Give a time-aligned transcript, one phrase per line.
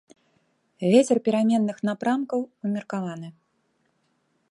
[0.93, 3.27] Вецер пераменных напрамкаў умеркаваны.